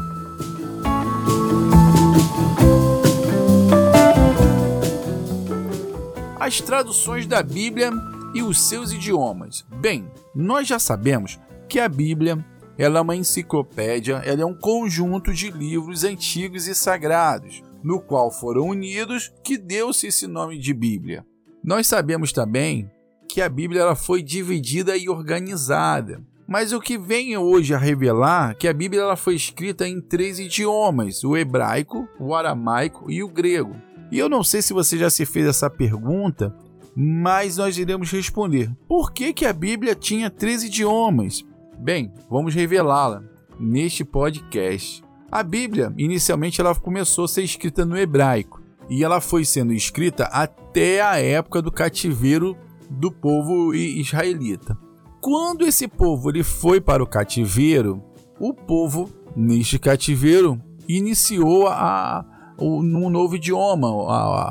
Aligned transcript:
as 6.48 6.62
traduções 6.62 7.26
da 7.26 7.42
Bíblia 7.42 7.90
e 8.34 8.42
os 8.42 8.58
seus 8.58 8.90
idiomas. 8.90 9.66
Bem, 9.82 10.10
nós 10.34 10.66
já 10.66 10.78
sabemos 10.78 11.38
que 11.68 11.78
a 11.78 11.86
Bíblia 11.86 12.42
ela 12.78 13.00
é 13.00 13.02
uma 13.02 13.14
enciclopédia, 13.14 14.22
ela 14.24 14.40
é 14.40 14.46
um 14.46 14.54
conjunto 14.54 15.30
de 15.34 15.50
livros 15.50 16.04
antigos 16.04 16.66
e 16.66 16.74
sagrados, 16.74 17.62
no 17.84 18.00
qual 18.00 18.30
foram 18.30 18.66
unidos 18.66 19.30
que 19.44 19.58
deu-se 19.58 20.06
esse 20.06 20.26
nome 20.26 20.58
de 20.58 20.72
Bíblia. 20.72 21.22
Nós 21.62 21.86
sabemos 21.86 22.32
também 22.32 22.90
que 23.28 23.42
a 23.42 23.48
Bíblia 23.50 23.82
ela 23.82 23.94
foi 23.94 24.22
dividida 24.22 24.96
e 24.96 25.06
organizada. 25.06 26.24
Mas 26.46 26.72
o 26.72 26.80
que 26.80 26.96
vem 26.96 27.36
hoje 27.36 27.74
a 27.74 27.78
revelar 27.78 28.56
que 28.56 28.66
a 28.66 28.72
Bíblia 28.72 29.02
ela 29.02 29.16
foi 29.16 29.34
escrita 29.34 29.86
em 29.86 30.00
três 30.00 30.38
idiomas: 30.38 31.22
o 31.24 31.36
hebraico, 31.36 32.08
o 32.18 32.34
aramaico 32.34 33.10
e 33.10 33.22
o 33.22 33.28
grego. 33.28 33.76
E 34.10 34.18
eu 34.18 34.28
não 34.28 34.42
sei 34.42 34.62
se 34.62 34.72
você 34.72 34.96
já 34.96 35.10
se 35.10 35.26
fez 35.26 35.46
essa 35.46 35.68
pergunta, 35.68 36.54
mas 36.96 37.56
nós 37.56 37.76
iremos 37.78 38.10
responder. 38.10 38.70
Por 38.88 39.12
que, 39.12 39.32
que 39.32 39.46
a 39.46 39.52
Bíblia 39.52 39.94
tinha 39.94 40.30
três 40.30 40.62
idiomas? 40.62 41.44
Bem, 41.78 42.12
vamos 42.28 42.54
revelá-la 42.54 43.22
neste 43.58 44.04
podcast. 44.04 45.02
A 45.30 45.42
Bíblia, 45.42 45.92
inicialmente, 45.98 46.60
ela 46.60 46.74
começou 46.74 47.26
a 47.26 47.28
ser 47.28 47.42
escrita 47.42 47.84
no 47.84 47.96
hebraico 47.96 48.62
e 48.88 49.04
ela 49.04 49.20
foi 49.20 49.44
sendo 49.44 49.72
escrita 49.72 50.24
até 50.24 51.02
a 51.02 51.18
época 51.18 51.60
do 51.60 51.70
cativeiro 51.70 52.56
do 52.90 53.12
povo 53.12 53.74
israelita. 53.74 54.76
Quando 55.20 55.66
esse 55.66 55.86
povo 55.86 56.30
ele 56.30 56.42
foi 56.42 56.80
para 56.80 57.02
o 57.02 57.06
cativeiro, 57.06 58.02
o 58.40 58.54
povo 58.54 59.10
neste 59.36 59.78
cativeiro 59.78 60.60
iniciou 60.88 61.68
a, 61.68 62.24
um 62.60 63.08
novo 63.08 63.36
idioma, 63.36 63.88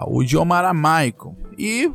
o 0.07 0.23
idioma 0.23 0.55
aramaico. 0.55 1.35
E 1.57 1.91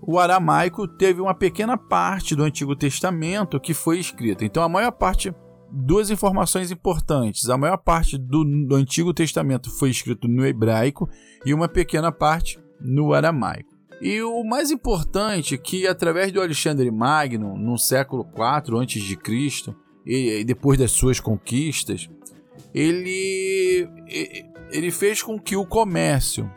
o 0.00 0.18
aramaico 0.18 0.86
teve 0.86 1.20
uma 1.20 1.34
pequena 1.34 1.76
parte 1.76 2.36
do 2.36 2.44
Antigo 2.44 2.76
Testamento 2.76 3.58
que 3.58 3.74
foi 3.74 3.98
escrita. 3.98 4.44
Então 4.44 4.62
a 4.62 4.68
maior 4.68 4.92
parte 4.92 5.34
duas 5.70 6.10
informações 6.10 6.70
importantes. 6.70 7.48
A 7.48 7.58
maior 7.58 7.78
parte 7.78 8.16
do, 8.16 8.44
do, 8.44 8.76
Antigo 8.76 9.12
Testamento 9.12 9.70
foi 9.70 9.90
escrito 9.90 10.28
no 10.28 10.46
hebraico 10.46 11.08
e 11.44 11.52
uma 11.52 11.68
pequena 11.68 12.12
parte 12.12 12.58
no 12.80 13.12
aramaico. 13.12 13.74
E 14.00 14.20
o 14.22 14.44
mais 14.44 14.70
importante 14.70 15.54
é 15.54 15.58
que 15.58 15.86
através 15.86 16.30
do 16.30 16.40
Alexandre 16.40 16.90
Magno, 16.90 17.56
no 17.56 17.78
século 17.78 18.26
IV 18.34 18.78
a.C., 18.78 19.74
e 20.08 20.44
depois 20.44 20.78
das 20.78 20.92
suas 20.92 21.18
conquistas, 21.18 22.08
ele 22.72 23.88
ele 24.70 24.90
fez 24.90 25.22
com 25.22 25.38
que 25.38 25.56
o 25.56 25.66
comércio 25.66 26.50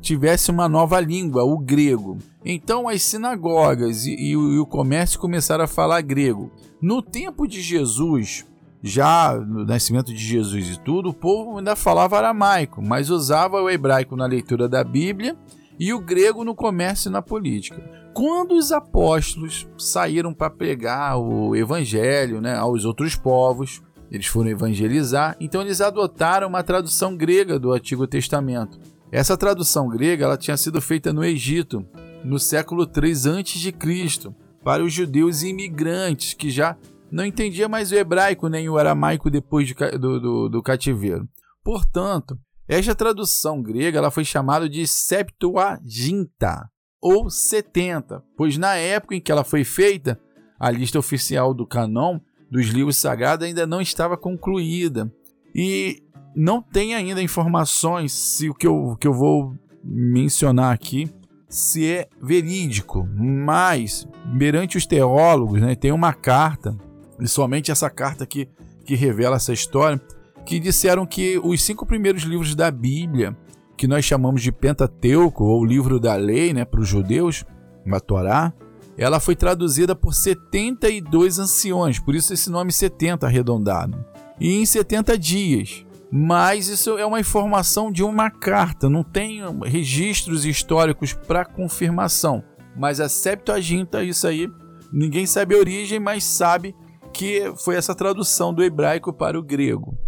tivesse 0.00 0.50
uma 0.50 0.68
nova 0.68 1.00
língua, 1.00 1.44
o 1.44 1.58
grego. 1.58 2.18
Então 2.44 2.88
as 2.88 3.02
sinagogas 3.02 4.06
e, 4.06 4.14
e, 4.14 4.30
e, 4.30 4.58
o 4.58 4.66
comércio 4.66 5.18
começaram 5.18 5.64
a 5.64 5.68
falar 5.68 6.00
grego. 6.00 6.50
No 6.80 7.02
tempo 7.02 7.46
de 7.46 7.60
Jesus, 7.60 8.46
já 8.82 9.34
no 9.34 9.64
nascimento 9.64 10.12
de 10.12 10.24
Jesus 10.24 10.68
e 10.68 10.80
tudo, 10.80 11.10
o 11.10 11.14
povo 11.14 11.58
ainda 11.58 11.74
falava 11.74 12.16
aramaico, 12.16 12.80
mas 12.80 13.10
usava 13.10 13.60
o 13.60 13.68
hebraico 13.68 14.16
na 14.16 14.26
leitura 14.26 14.68
da 14.68 14.84
Bíblia 14.84 15.36
e 15.78 15.92
o 15.92 16.00
grego 16.00 16.44
no 16.44 16.54
comércio 16.54 17.08
e 17.08 17.12
na 17.12 17.22
política. 17.22 17.82
Quando 18.12 18.52
os 18.52 18.72
apóstolos 18.72 19.68
saíram 19.76 20.34
para 20.34 20.50
pregar 20.50 21.18
o 21.18 21.54
evangelho 21.54 22.40
né, 22.40 22.56
aos 22.56 22.84
outros 22.84 23.14
povos, 23.14 23.80
eles 24.10 24.26
foram 24.26 24.50
evangelizar, 24.50 25.36
então 25.38 25.60
eles 25.60 25.80
adotaram 25.80 26.48
uma 26.48 26.62
tradução 26.62 27.16
grega 27.16 27.58
do 27.58 27.72
Antigo 27.72 28.06
Testamento. 28.06 28.78
Essa 29.10 29.36
tradução 29.36 29.88
grega 29.88 30.24
ela 30.24 30.36
tinha 30.36 30.56
sido 30.56 30.80
feita 30.80 31.12
no 31.12 31.24
Egito, 31.24 31.86
no 32.24 32.38
século 32.38 32.86
3 32.86 33.26
a.C., 33.26 34.34
para 34.62 34.84
os 34.84 34.92
judeus 34.92 35.42
imigrantes 35.42 36.34
que 36.34 36.50
já 36.50 36.76
não 37.10 37.24
entendiam 37.24 37.68
mais 37.68 37.90
o 37.90 37.94
hebraico 37.94 38.48
nem 38.48 38.68
o 38.68 38.76
aramaico 38.76 39.30
depois 39.30 39.66
de, 39.66 39.74
do, 39.74 40.20
do, 40.20 40.48
do, 40.48 40.62
cativeiro. 40.62 41.26
Portanto, 41.64 42.38
esta 42.66 42.94
tradução 42.94 43.62
grega 43.62 43.98
ela 43.98 44.10
foi 44.10 44.24
chamada 44.24 44.68
de 44.68 44.86
Septuaginta, 44.86 46.68
ou 47.00 47.30
70, 47.30 48.22
pois 48.36 48.58
na 48.58 48.74
época 48.74 49.14
em 49.14 49.20
que 49.20 49.32
ela 49.32 49.44
foi 49.44 49.64
feita, 49.64 50.20
a 50.58 50.70
lista 50.70 50.98
oficial 50.98 51.54
do 51.54 51.66
canon 51.66 52.18
dos 52.50 52.66
livros 52.66 52.96
sagrados 52.96 53.46
ainda 53.46 53.66
não 53.66 53.80
estava 53.80 54.16
concluída. 54.16 55.12
E 55.54 56.02
não 56.34 56.62
tem 56.62 56.94
ainda 56.94 57.22
informações 57.22 58.12
se 58.12 58.48
o 58.48 58.54
que 58.54 58.66
eu, 58.66 58.96
que 59.00 59.06
eu 59.06 59.12
vou 59.12 59.54
mencionar 59.82 60.72
aqui 60.72 61.10
se 61.48 61.90
é 61.90 62.08
verídico, 62.20 63.08
mas 63.16 64.06
perante 64.38 64.76
os 64.76 64.86
teólogos, 64.86 65.60
né, 65.60 65.74
tem 65.74 65.90
uma 65.90 66.12
carta, 66.12 66.76
e 67.18 67.26
somente 67.26 67.70
essa 67.70 67.88
carta 67.88 68.26
que, 68.26 68.46
que 68.84 68.94
revela 68.94 69.36
essa 69.36 69.52
história, 69.52 70.00
que 70.44 70.60
disseram 70.60 71.06
que 71.06 71.40
os 71.42 71.62
cinco 71.62 71.86
primeiros 71.86 72.22
livros 72.22 72.54
da 72.54 72.70
Bíblia, 72.70 73.36
que 73.76 73.86
nós 73.86 74.04
chamamos 74.04 74.42
de 74.42 74.52
Pentateuco, 74.52 75.44
ou 75.44 75.64
livro 75.64 75.98
da 75.98 76.14
lei 76.16 76.52
né, 76.52 76.64
para 76.64 76.80
os 76.80 76.88
judeus, 76.88 77.44
a 77.90 78.00
Torá, 78.00 78.52
ela 78.98 79.20
foi 79.20 79.36
traduzida 79.36 79.94
por 79.94 80.12
72 80.12 81.38
anciões, 81.38 82.00
por 82.00 82.16
isso 82.16 82.34
esse 82.34 82.50
nome 82.50 82.72
70 82.72 83.26
arredondado. 83.26 84.04
E 84.40 84.56
em 84.56 84.66
70 84.66 85.16
dias. 85.16 85.86
Mas 86.10 86.68
isso 86.68 86.98
é 86.98 87.06
uma 87.06 87.20
informação 87.20 87.92
de 87.92 88.02
uma 88.02 88.30
carta, 88.30 88.88
não 88.88 89.04
tem 89.04 89.40
registros 89.64 90.44
históricos 90.44 91.12
para 91.12 91.44
confirmação. 91.44 92.42
Mas 92.76 92.98
a 92.98 93.08
Septuaginta, 93.08 94.02
isso 94.02 94.26
aí, 94.26 94.50
ninguém 94.92 95.26
sabe 95.26 95.54
a 95.54 95.58
origem, 95.58 96.00
mas 96.00 96.24
sabe 96.24 96.74
que 97.12 97.52
foi 97.56 97.76
essa 97.76 97.94
tradução 97.94 98.54
do 98.54 98.64
hebraico 98.64 99.12
para 99.12 99.38
o 99.38 99.42
grego. 99.42 99.98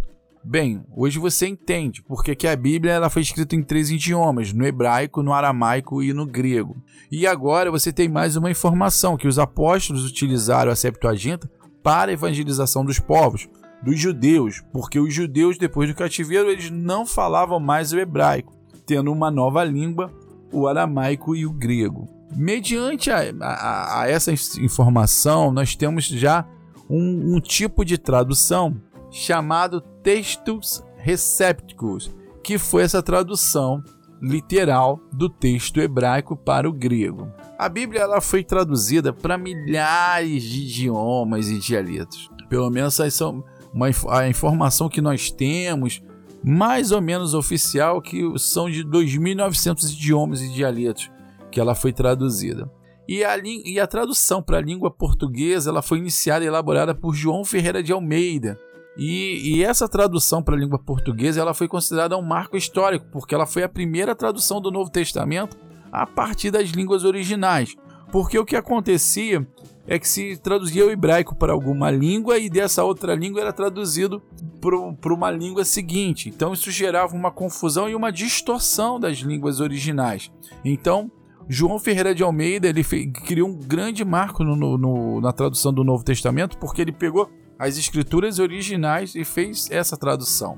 Bem, 0.43 0.83
hoje 0.95 1.19
você 1.19 1.47
entende 1.47 2.01
porque 2.01 2.35
que 2.35 2.47
a 2.47 2.55
Bíblia 2.55 2.93
ela 2.93 3.11
foi 3.11 3.21
escrita 3.21 3.55
em 3.55 3.61
três 3.61 3.91
idiomas: 3.91 4.51
no 4.51 4.65
hebraico, 4.65 5.21
no 5.21 5.33
aramaico 5.33 6.01
e 6.01 6.13
no 6.13 6.25
grego. 6.25 6.75
E 7.11 7.27
agora 7.27 7.69
você 7.69 7.93
tem 7.93 8.09
mais 8.09 8.35
uma 8.35 8.49
informação 8.49 9.15
que 9.15 9.27
os 9.27 9.37
apóstolos 9.37 10.03
utilizaram 10.03 10.71
a 10.71 10.75
Septuaginta 10.75 11.49
para 11.83 12.09
a 12.09 12.13
evangelização 12.13 12.83
dos 12.83 12.97
povos, 12.97 13.47
dos 13.83 13.99
judeus, 13.99 14.63
porque 14.73 14.99
os 14.99 15.13
judeus 15.13 15.59
depois 15.59 15.87
do 15.87 15.95
cativeiro 15.95 16.49
eles 16.49 16.71
não 16.71 17.05
falavam 17.05 17.59
mais 17.59 17.93
o 17.93 17.99
hebraico, 17.99 18.57
tendo 18.85 19.11
uma 19.11 19.29
nova 19.29 19.63
língua, 19.63 20.11
o 20.51 20.67
aramaico 20.67 21.35
e 21.35 21.45
o 21.45 21.53
grego. 21.53 22.07
Mediante 22.35 23.11
a, 23.11 23.31
a, 23.41 24.01
a 24.01 24.09
essa 24.09 24.31
informação, 24.59 25.51
nós 25.51 25.75
temos 25.75 26.05
já 26.05 26.47
um, 26.89 27.35
um 27.35 27.39
tipo 27.39 27.85
de 27.85 27.97
tradução 27.97 28.81
chamado 29.11 29.81
textos 30.01 30.83
recépticos, 30.95 32.09
que 32.43 32.57
foi 32.57 32.83
essa 32.83 33.03
tradução 33.03 33.83
literal 34.21 34.99
do 35.11 35.27
texto 35.27 35.79
hebraico 35.81 36.35
para 36.35 36.69
o 36.69 36.73
grego. 36.73 37.31
A 37.57 37.67
Bíblia 37.67 38.01
ela 38.01 38.21
foi 38.21 38.43
traduzida 38.43 39.11
para 39.11 39.37
milhares 39.37 40.43
de 40.43 40.61
idiomas 40.61 41.49
e 41.49 41.59
dialetos. 41.59 42.29
Pelo 42.47 42.69
menos 42.69 42.99
essa 42.99 43.25
é 43.25 43.27
uma, 43.27 43.87
a 44.09 44.27
informação 44.27 44.87
que 44.87 45.01
nós 45.01 45.31
temos, 45.31 46.01
mais 46.43 46.91
ou 46.91 47.01
menos 47.01 47.33
oficial, 47.33 48.01
que 48.01 48.23
são 48.37 48.69
de 48.69 48.83
2.900 48.83 49.93
idiomas 49.93 50.41
e 50.41 50.49
dialetos 50.49 51.09
que 51.51 51.59
ela 51.59 51.75
foi 51.75 51.91
traduzida. 51.91 52.71
E 53.07 53.23
a, 53.23 53.37
e 53.37 53.79
a 53.79 53.87
tradução 53.87 54.41
para 54.41 54.57
a 54.57 54.61
língua 54.61 54.89
portuguesa 54.89 55.69
ela 55.69 55.81
foi 55.81 55.97
iniciada 55.97 56.45
e 56.45 56.47
elaborada 56.47 56.95
por 56.95 57.13
João 57.13 57.43
Ferreira 57.43 57.83
de 57.83 57.91
Almeida, 57.91 58.57
e, 58.97 59.55
e, 59.55 59.63
essa 59.63 59.87
tradução 59.87 60.43
para 60.43 60.55
a 60.55 60.59
língua 60.59 60.77
portuguesa 60.77 61.39
ela 61.39 61.53
foi 61.53 61.67
considerada 61.67 62.17
um 62.17 62.21
marco 62.21 62.57
histórico, 62.57 63.05
porque 63.11 63.33
ela 63.33 63.45
foi 63.45 63.63
a 63.63 63.69
primeira 63.69 64.13
tradução 64.13 64.59
do 64.59 64.69
Novo 64.69 64.91
Testamento 64.91 65.57
a 65.91 66.05
partir 66.05 66.51
das 66.51 66.69
línguas 66.69 67.05
originais. 67.05 67.75
Porque 68.11 68.37
o 68.37 68.45
que 68.45 68.57
acontecia 68.57 69.47
é 69.87 69.97
que 69.97 70.07
se 70.07 70.37
traduzia 70.37 70.85
o 70.85 70.91
hebraico 70.91 71.35
para 71.35 71.53
alguma 71.53 71.89
língua 71.89 72.37
e 72.37 72.49
dessa 72.49 72.83
outra 72.83 73.15
língua 73.15 73.41
era 73.41 73.53
traduzido 73.53 74.21
para 74.59 75.13
uma 75.13 75.31
língua 75.31 75.63
seguinte. 75.63 76.29
Então 76.29 76.53
isso 76.53 76.69
gerava 76.69 77.15
uma 77.15 77.31
confusão 77.31 77.89
e 77.89 77.95
uma 77.95 78.11
distorção 78.11 78.99
das 78.99 79.19
línguas 79.19 79.59
originais. 79.59 80.29
Então 80.63 81.09
João 81.47 81.79
Ferreira 81.79 82.13
de 82.13 82.23
Almeida 82.23 82.67
ele 82.67 82.83
criou 82.83 83.49
um 83.49 83.55
grande 83.55 84.05
marco 84.05 84.43
no, 84.43 84.77
no, 84.77 85.21
na 85.21 85.31
tradução 85.31 85.73
do 85.73 85.83
Novo 85.83 86.03
Testamento 86.03 86.57
porque 86.57 86.81
ele 86.81 86.91
pegou 86.91 87.29
as 87.61 87.77
escrituras 87.77 88.39
originais 88.39 89.13
e 89.13 89.23
fez 89.23 89.69
essa 89.69 89.95
tradução. 89.95 90.57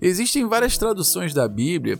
Existem 0.00 0.46
várias 0.46 0.78
traduções 0.78 1.34
da 1.34 1.48
Bíblia 1.48 1.98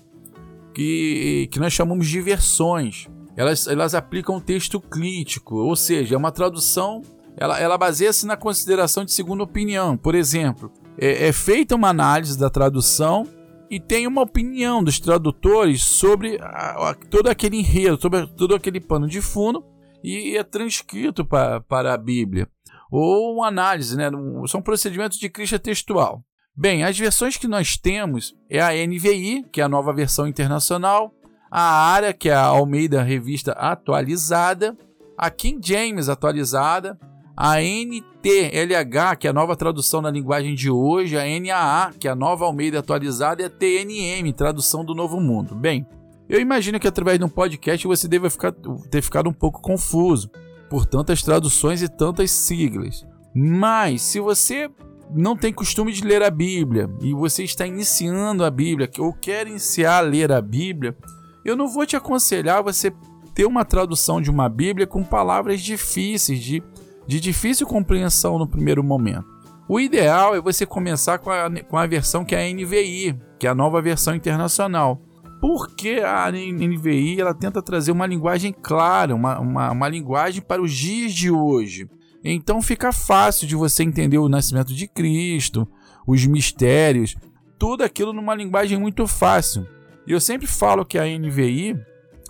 que, 0.73 1.49
que 1.51 1.59
nós 1.59 1.73
chamamos 1.73 2.07
de 2.07 2.21
versões. 2.21 3.09
Elas, 3.37 3.67
elas 3.67 3.93
aplicam 3.93 4.41
texto 4.41 4.81
crítico, 4.81 5.57
ou 5.57 5.75
seja, 5.75 6.15
é 6.15 6.19
uma 6.19 6.31
tradução, 6.31 7.03
ela, 7.37 7.59
ela 7.59 7.77
baseia-se 7.77 8.25
na 8.25 8.37
consideração 8.37 9.05
de 9.05 9.11
segunda 9.11 9.43
opinião. 9.43 9.97
Por 9.97 10.15
exemplo, 10.15 10.73
é, 10.97 11.27
é 11.27 11.33
feita 11.33 11.75
uma 11.75 11.89
análise 11.89 12.39
da 12.39 12.49
tradução 12.49 13.27
e 13.69 13.81
tem 13.81 14.07
uma 14.07 14.23
opinião 14.23 14.85
dos 14.85 15.01
tradutores 15.01 15.83
sobre 15.83 16.39
a, 16.41 16.91
a, 16.91 16.95
todo 16.95 17.27
aquele 17.27 17.57
enredo, 17.57 18.01
sobre 18.01 18.29
todo 18.29 18.55
aquele 18.55 18.79
pano 18.81 19.09
de 19.09 19.21
fundo 19.21 19.65
e 20.05 20.37
é 20.37 20.45
transcrito 20.45 21.25
pra, 21.25 21.61
para 21.63 21.93
a 21.93 21.99
Bíblia. 21.99 22.49
Ou 22.91 23.35
uma 23.35 23.49
análise, 23.49 23.97
né? 23.97 24.11
são 24.47 24.63
procedimentos 24.63 25.19
de 25.19 25.29
crítica 25.29 25.59
textual. 25.59 26.23
Bem, 26.57 26.85
as 26.85 26.97
versões 26.97 27.37
que 27.37 27.49
nós 27.49 27.77
temos 27.77 28.35
é 28.49 28.61
a 28.61 28.71
NVI, 28.87 29.45
que 29.53 29.61
é 29.61 29.65
a 29.65 29.69
nova 29.69 29.93
versão 29.93 30.27
internacional, 30.29 31.13
a 31.51 31.61
ARA, 31.61 32.13
que 32.13 32.29
é 32.29 32.35
a 32.35 32.45
Almeida 32.45 33.03
Revista 33.03 33.53
Atualizada, 33.53 34.77
a 35.19 35.31
King 35.31 35.61
James 35.67 36.09
Atualizada, 36.09 36.99
a 37.37 37.61
NTLH, 37.61 39.17
que 39.19 39.27
é 39.27 39.31
a 39.31 39.33
nova 39.33 39.57
tradução 39.57 40.01
na 40.01 40.11
linguagem 40.11 40.55
de 40.55 40.71
hoje, 40.71 41.19
a 41.19 41.25
NAA, 41.25 41.93
que 41.99 42.07
é 42.07 42.11
a 42.13 42.15
nova 42.15 42.45
Almeida 42.45 42.79
atualizada, 42.79 43.43
e 43.43 43.45
a 43.45 43.51
TNM, 43.51 44.33
tradução 44.33 44.85
do 44.85 44.95
Novo 44.95 45.21
Mundo. 45.21 45.55
Bem, 45.57 45.85
eu 46.29 46.41
imagino 46.41 46.79
que 46.79 46.87
através 46.87 47.19
de 47.19 47.25
um 47.25 47.29
podcast 47.29 47.87
você 47.87 48.07
deve 48.07 48.31
ficar, 48.31 48.53
ter 48.91 49.03
ficado 49.03 49.29
um 49.29 49.33
pouco 49.33 49.61
confuso 49.61 50.31
por 50.69 50.87
tantas 50.87 51.23
traduções 51.23 51.83
e 51.83 51.89
tantas 51.89 52.31
siglas. 52.31 53.07
Mas 53.35 54.03
se 54.03 54.21
você 54.21 54.71
não 55.15 55.37
tem 55.37 55.53
costume 55.53 55.93
de 55.93 56.05
ler 56.05 56.23
a 56.23 56.31
Bíblia 56.31 56.89
e 57.01 57.13
você 57.13 57.45
está 57.45 57.67
iniciando 57.67 58.45
a 58.45 58.51
Bíblia 58.51 58.91
ou 58.99 59.13
quer 59.13 59.47
iniciar 59.47 59.99
a 59.99 60.01
ler 60.01 60.33
a 60.33 60.41
Bíblia, 60.41 60.97
eu 61.45 61.57
não 61.57 61.69
vou 61.69 61.85
te 61.85 61.97
aconselhar 61.97 62.63
você 62.63 62.93
ter 63.35 63.45
uma 63.45 63.65
tradução 63.65 64.21
de 64.21 64.31
uma 64.31 64.49
Bíblia 64.49 64.87
com 64.87 65.03
palavras 65.03 65.61
difíceis 65.61 66.41
de 66.41 66.63
de 67.07 67.21
difícil 67.21 67.67
compreensão 67.67 68.39
no 68.39 68.47
primeiro 68.47 68.83
momento. 68.83 69.27
O 69.69 69.81
ideal 69.81 70.35
é 70.35 70.41
você 70.41 70.67
começar 70.67 71.19
com 71.19 71.31
a, 71.31 71.51
com 71.69 71.79
a 71.79 71.87
versão 71.87 72.25
que 72.25 72.35
é 72.35 72.47
a 72.47 72.53
NVI, 72.53 73.19
que 73.39 73.47
é 73.47 73.51
a 73.51 73.55
nova 73.55 73.81
versão 73.81 74.15
internacional. 74.15 75.01
Porque 75.47 76.01
a 76.03 76.33
NVI 76.33 77.21
ela 77.21 77.35
tenta 77.35 77.61
trazer 77.61 77.93
uma 77.93 78.07
linguagem 78.07 78.51
clara, 78.51 79.15
uma, 79.15 79.39
uma, 79.39 79.73
uma 79.73 79.89
linguagem 79.91 80.41
para 80.41 80.63
os 80.63 80.73
dias 80.73 81.13
de 81.13 81.31
hoje. 81.31 81.87
Então 82.25 82.63
fica 82.63 82.91
fácil 82.95 83.47
de 83.47 83.55
você 83.55 83.83
entender 83.83 84.17
o 84.17 84.27
nascimento 84.27 84.73
de 84.73 84.89
Cristo, 84.89 85.69
os 86.07 86.25
mistérios, 86.25 87.15
tudo 87.59 87.85
aquilo 87.85 88.15
numa 88.15 88.35
linguagem 88.35 88.79
muito 88.79 89.07
fácil. 89.07 89.69
E 90.07 90.13
eu 90.13 90.19
sempre 90.19 90.47
falo 90.47 90.83
que 90.83 90.99
a 90.99 91.05
NVI 91.05 91.79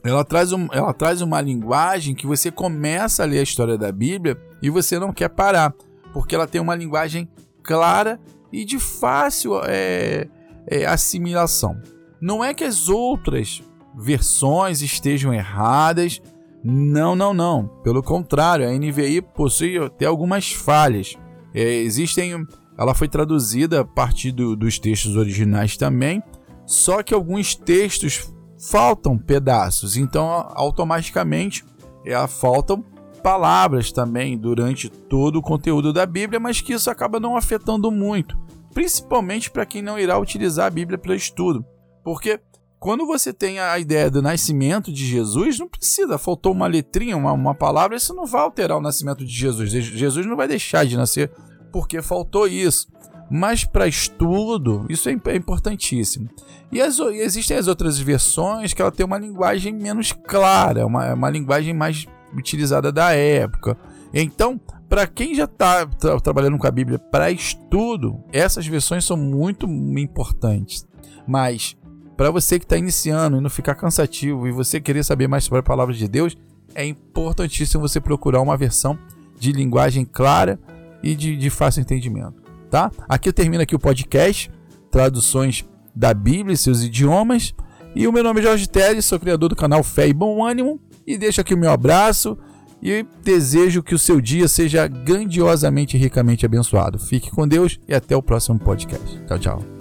ela 0.02 0.24
traz, 0.24 0.50
um, 0.50 0.66
ela 0.72 0.92
traz 0.92 1.22
uma 1.22 1.40
linguagem 1.40 2.16
que 2.16 2.26
você 2.26 2.50
começa 2.50 3.22
a 3.22 3.26
ler 3.26 3.38
a 3.38 3.44
história 3.44 3.78
da 3.78 3.92
Bíblia 3.92 4.36
e 4.60 4.68
você 4.68 4.98
não 4.98 5.12
quer 5.12 5.28
parar, 5.28 5.72
porque 6.12 6.34
ela 6.34 6.48
tem 6.48 6.60
uma 6.60 6.74
linguagem 6.74 7.28
clara 7.62 8.18
e 8.52 8.64
de 8.64 8.80
fácil 8.80 9.60
é, 9.62 10.26
é, 10.66 10.84
assimilação. 10.84 11.80
Não 12.24 12.42
é 12.42 12.54
que 12.54 12.64
as 12.64 12.88
outras 12.88 13.62
versões 13.94 14.80
estejam 14.80 15.30
erradas, 15.30 16.22
não, 16.64 17.14
não, 17.14 17.34
não. 17.34 17.68
Pelo 17.82 18.02
contrário, 18.02 18.66
a 18.66 18.72
NVI 18.72 19.20
possui 19.20 19.76
até 19.76 20.06
algumas 20.06 20.50
falhas. 20.50 21.18
É, 21.52 21.62
existem, 21.62 22.46
ela 22.78 22.94
foi 22.94 23.08
traduzida 23.08 23.82
a 23.82 23.84
partir 23.84 24.32
do, 24.32 24.56
dos 24.56 24.78
textos 24.78 25.16
originais 25.16 25.76
também, 25.76 26.22
só 26.64 27.02
que 27.02 27.12
alguns 27.12 27.54
textos 27.54 28.32
faltam 28.70 29.18
pedaços, 29.18 29.94
então 29.94 30.24
automaticamente 30.54 31.62
é, 32.06 32.26
faltam 32.26 32.82
palavras 33.22 33.92
também 33.92 34.38
durante 34.38 34.88
todo 34.88 35.40
o 35.40 35.42
conteúdo 35.42 35.92
da 35.92 36.06
Bíblia, 36.06 36.40
mas 36.40 36.62
que 36.62 36.72
isso 36.72 36.88
acaba 36.88 37.20
não 37.20 37.36
afetando 37.36 37.90
muito, 37.90 38.34
principalmente 38.72 39.50
para 39.50 39.66
quem 39.66 39.82
não 39.82 39.98
irá 39.98 40.18
utilizar 40.18 40.68
a 40.68 40.70
Bíblia 40.70 40.96
para 40.96 41.14
estudo, 41.14 41.62
porque 42.04 42.38
quando 42.78 43.06
você 43.06 43.32
tem 43.32 43.58
a 43.58 43.78
ideia 43.78 44.10
do 44.10 44.20
nascimento 44.20 44.92
de 44.92 45.06
Jesus, 45.06 45.58
não 45.58 45.66
precisa, 45.66 46.18
faltou 46.18 46.52
uma 46.52 46.66
letrinha, 46.66 47.16
uma, 47.16 47.32
uma 47.32 47.54
palavra, 47.54 47.96
isso 47.96 48.12
não 48.12 48.26
vai 48.26 48.42
alterar 48.42 48.76
o 48.76 48.82
nascimento 48.82 49.24
de 49.24 49.32
Jesus. 49.32 49.70
Jesus 49.70 50.26
não 50.26 50.36
vai 50.36 50.46
deixar 50.46 50.84
de 50.84 50.94
nascer 50.94 51.30
porque 51.72 52.02
faltou 52.02 52.46
isso. 52.46 52.86
Mas 53.30 53.64
para 53.64 53.88
estudo, 53.88 54.84
isso 54.90 55.08
é, 55.08 55.12
é 55.12 55.34
importantíssimo. 55.36 56.28
E, 56.70 56.78
as, 56.80 56.98
e, 56.98 57.20
existem 57.20 57.56
as 57.56 57.68
outras 57.68 57.98
versões 57.98 58.74
que 58.74 58.82
ela 58.82 58.92
tem 58.92 59.06
uma 59.06 59.16
linguagem 59.16 59.72
menos 59.72 60.12
clara, 60.12 60.86
uma, 60.86 61.14
uma 61.14 61.30
linguagem 61.30 61.72
mais 61.72 62.06
utilizada 62.36 62.92
da 62.92 63.12
época. 63.12 63.78
Então, 64.12 64.60
para 64.88 65.06
quem 65.06 65.34
já 65.34 65.44
está 65.44 65.86
tá, 65.86 66.20
trabalhando 66.20 66.58
com 66.58 66.66
a 66.66 66.70
Bíblia 66.70 66.98
para 66.98 67.30
estudo, 67.30 68.22
essas 68.30 68.66
versões 68.66 69.06
são 69.06 69.16
muito 69.16 69.66
importantes. 69.66 70.86
Mas 71.26 71.76
para 72.16 72.30
você 72.30 72.58
que 72.58 72.64
está 72.64 72.76
iniciando 72.76 73.36
e 73.36 73.40
não 73.40 73.50
ficar 73.50 73.74
cansativo 73.74 74.46
e 74.46 74.52
você 74.52 74.80
querer 74.80 75.04
saber 75.04 75.28
mais 75.28 75.44
sobre 75.44 75.60
a 75.60 75.62
palavra 75.62 75.94
de 75.94 76.08
Deus, 76.08 76.36
é 76.74 76.84
importantíssimo 76.86 77.80
você 77.80 78.00
procurar 78.00 78.40
uma 78.40 78.56
versão 78.56 78.98
de 79.38 79.52
linguagem 79.52 80.04
clara 80.04 80.58
e 81.02 81.14
de, 81.14 81.36
de 81.36 81.50
fácil 81.50 81.80
entendimento 81.80 82.44
tá? 82.74 82.90
Aqui 83.08 83.32
termina 83.32 83.62
aqui 83.62 83.76
o 83.76 83.78
podcast, 83.78 84.50
traduções 84.90 85.64
da 85.94 86.12
Bíblia 86.12 86.54
e 86.54 86.56
seus 86.56 86.82
idiomas. 86.82 87.54
E 87.94 88.08
o 88.08 88.12
meu 88.12 88.24
nome 88.24 88.40
é 88.40 88.42
Jorge 88.42 88.68
Teles, 88.68 89.04
sou 89.04 89.20
criador 89.20 89.48
do 89.48 89.54
canal 89.54 89.84
Fé 89.84 90.08
e 90.08 90.12
Bom 90.12 90.44
Ânimo. 90.44 90.80
E 91.06 91.16
deixo 91.16 91.40
aqui 91.40 91.54
o 91.54 91.58
meu 91.58 91.70
abraço 91.70 92.36
e 92.82 93.06
desejo 93.22 93.80
que 93.80 93.94
o 93.94 93.98
seu 93.98 94.20
dia 94.20 94.48
seja 94.48 94.88
grandiosamente 94.88 95.96
e 95.96 96.00
ricamente 96.00 96.44
abençoado. 96.44 96.98
Fique 96.98 97.30
com 97.30 97.46
Deus 97.46 97.78
e 97.86 97.94
até 97.94 98.16
o 98.16 98.22
próximo 98.22 98.58
podcast. 98.58 99.20
Tchau, 99.28 99.38
tchau. 99.38 99.73